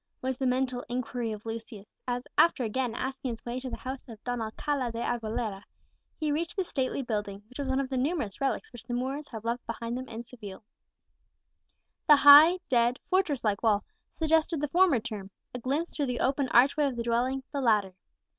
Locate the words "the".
0.35-0.47, 3.69-3.77, 6.55-6.63, 7.87-7.97, 8.85-8.95, 12.09-12.15, 14.59-14.69, 16.07-16.19, 16.95-17.03, 17.51-17.61